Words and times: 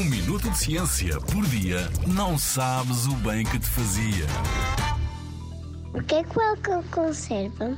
Um 0.00 0.04
minuto 0.04 0.48
de 0.48 0.56
ciência 0.56 1.20
por 1.20 1.44
dia 1.44 1.80
não 2.06 2.38
sabes 2.38 3.04
o 3.04 3.14
bem 3.16 3.44
que 3.44 3.58
te 3.58 3.66
fazia. 3.66 4.24
O 5.92 6.02
que 6.02 6.14
é 6.14 6.24
que 6.24 6.38
o 6.38 6.40
álcool 6.40 6.82
conserva? 6.90 7.76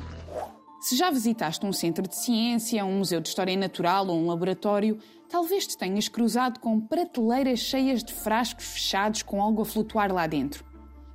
Se 0.80 0.94
já 0.94 1.10
visitaste 1.10 1.66
um 1.66 1.72
centro 1.72 2.06
de 2.06 2.14
ciência, 2.14 2.84
um 2.84 2.98
museu 2.98 3.20
de 3.20 3.28
história 3.28 3.56
natural 3.56 4.06
ou 4.06 4.16
um 4.16 4.28
laboratório, 4.28 5.00
talvez 5.28 5.66
te 5.66 5.76
tenhas 5.76 6.06
cruzado 6.06 6.60
com 6.60 6.80
prateleiras 6.80 7.58
cheias 7.58 8.04
de 8.04 8.14
frascos 8.14 8.66
fechados 8.66 9.24
com 9.24 9.42
algo 9.42 9.62
a 9.62 9.64
flutuar 9.64 10.12
lá 10.12 10.24
dentro. 10.28 10.64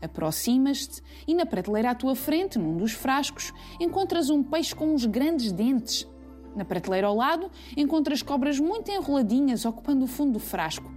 Aproximas-te 0.02 1.02
e 1.26 1.34
na 1.34 1.46
prateleira 1.46 1.92
à 1.92 1.96
tua 1.96 2.18
frente, 2.18 2.60
num 2.60 2.76
dos 2.76 2.92
frascos, 2.92 3.54
encontras 3.80 4.30
um 4.30 4.44
peixe 4.44 4.76
com 4.76 4.94
uns 4.94 5.06
grandes 5.06 5.54
dentes. 5.54 6.06
Na 6.54 6.66
prateleira 6.66 7.08
ao 7.08 7.16
lado, 7.16 7.50
encontras 7.78 8.22
cobras 8.22 8.60
muito 8.60 8.92
enroladinhas 8.92 9.64
ocupando 9.64 10.04
o 10.04 10.08
fundo 10.08 10.34
do 10.34 10.40
frasco. 10.40 10.97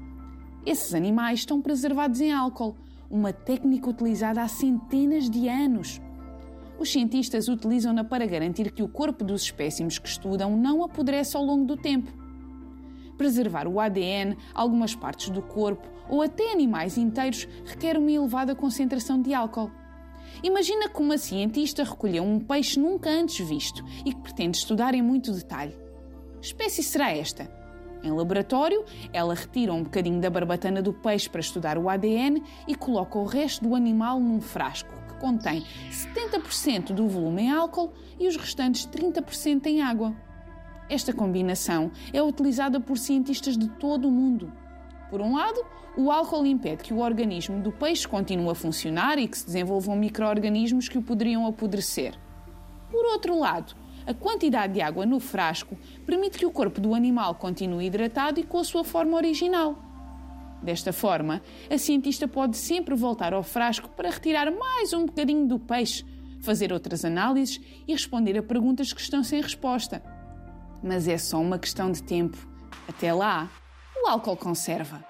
Esses 0.65 0.95
animais 0.95 1.41
estão 1.41 1.61
preservados 1.61 2.21
em 2.21 2.33
álcool, 2.33 2.77
uma 3.11 3.33
técnica 3.33 3.89
utilizada 3.89 4.43
há 4.43 4.49
centenas 4.49 5.31
de 5.31 5.49
anos. 5.49 6.01
Os 6.79 6.93
cientistas 6.93 7.49
utilizam-na 7.49 8.05
para 8.05 8.27
garantir 8.27 8.71
que 8.71 8.83
o 8.83 8.89
corpo 8.89 9.25
dos 9.25 9.43
espécimes 9.43 9.99
que 9.99 10.09
estudam 10.09 10.57
não 10.57 10.85
apodrece 10.85 11.37
ao 11.37 11.45
longo 11.45 11.65
do 11.65 11.77
tempo. 11.77 12.13
Preservar 13.17 13.67
o 13.67 13.81
ADN, 13.81 14.37
algumas 14.55 14.95
partes 14.95 15.31
do 15.31 15.43
corpo 15.43 15.89
ou 16.09 16.23
até 16.23 16.53
animais 16.53 16.99
inteiros 16.99 17.49
requer 17.65 17.97
uma 17.97 18.11
elevada 18.11 18.55
concentração 18.55 19.21
de 19.21 19.33
álcool. 19.33 19.71
Imagina 20.43 20.89
que 20.89 21.01
uma 21.01 21.19
cientista 21.19 21.85
recolheu 21.85 22.23
um 22.23 22.39
peixe 22.39 22.79
nunca 22.79 23.11
antes 23.11 23.47
visto 23.47 23.85
e 24.05 24.13
que 24.13 24.21
pretende 24.21 24.59
estudar 24.59 24.95
em 24.95 25.03
muito 25.03 25.33
detalhe. 25.33 25.77
Espécie 26.41 26.83
será 26.83 27.11
esta? 27.11 27.60
Em 28.03 28.11
laboratório, 28.11 28.85
ela 29.13 29.35
retira 29.35 29.73
um 29.73 29.83
bocadinho 29.83 30.21
da 30.21 30.31
barbatana 30.31 30.81
do 30.81 30.93
peixe 30.93 31.29
para 31.29 31.41
estudar 31.41 31.77
o 31.77 31.89
ADN 31.89 32.43
e 32.67 32.75
coloca 32.75 33.19
o 33.19 33.25
resto 33.25 33.69
do 33.69 33.75
animal 33.75 34.19
num 34.19 34.41
frasco 34.41 34.95
que 35.07 35.15
contém 35.21 35.65
70% 35.91 36.95
do 36.95 37.07
volume 37.07 37.43
em 37.43 37.51
álcool 37.51 37.93
e 38.19 38.27
os 38.27 38.37
restantes 38.37 38.87
30% 38.87 39.67
em 39.67 39.83
água. 39.83 40.15
Esta 40.89 41.13
combinação 41.13 41.93
é 42.13 42.23
utilizada 42.23 42.81
por 42.81 42.97
cientistas 42.97 43.57
de 43.57 43.69
todo 43.69 44.09
o 44.09 44.11
mundo. 44.11 44.51
Por 45.11 45.21
um 45.21 45.37
lado, 45.37 45.65
o 45.97 46.11
álcool 46.11 46.47
impede 46.47 46.83
que 46.83 46.95
o 46.95 47.01
organismo 47.01 47.61
do 47.61 47.71
peixe 47.71 48.09
continue 48.09 48.51
a 48.51 48.55
funcionar 48.55 49.19
e 49.19 49.29
que 49.29 49.37
se 49.37 49.45
desenvolvam 49.45 49.95
micro-organismos 49.95 50.89
que 50.89 50.97
o 50.99 51.03
poderiam 51.03 51.47
apodrecer. 51.47 52.15
Por 52.91 53.05
outro 53.07 53.39
lado, 53.39 53.75
a 54.07 54.15
quantidade 54.15 54.75
de 54.75 54.81
água 54.81 55.05
no 55.07 55.21
frasco 55.21 55.77
permite 56.07 56.39
que 56.39 56.47
o 56.47 56.51
corpo 56.51 56.81
do 56.81 56.95
animal 56.95 57.35
continue 57.35 57.87
hidratado 57.87 58.41
e 58.41 58.45
com 58.45 58.59
a 58.59 58.65
sua 58.65 58.85
forma 58.85 59.17
original. 59.17 59.79
Desta 60.63 60.93
forma, 60.93 61.41
a 61.71 61.79
cientista 61.79 62.29
pode 62.29 62.57
sempre 62.57 62.95
voltar 62.95 63.33
ao 63.33 63.43
frasco 63.43 63.89
para 63.91 64.11
retirar 64.11 64.51
mais 64.51 64.93
um 64.93 65.07
bocadinho 65.07 65.47
do 65.47 65.59
peixe, 65.59 66.05
fazer 66.43 66.73
outras 66.73 67.05
análises 67.05 67.61
e 67.87 67.93
responder 67.93 68.37
a 68.39 68.43
perguntas 68.43 68.93
que 68.93 69.01
estão 69.01 69.25
sem 69.25 69.41
resposta. 69.41 70.03
Mas 70.83 71.09
é 71.09 71.17
só 71.17 71.41
uma 71.41 71.59
questão 71.59 71.91
de 71.91 72.03
tempo. 72.03 72.39
Até 72.89 73.13
lá, 73.13 73.51
o 74.03 74.09
álcool 74.09 74.37
conserva. 74.37 75.10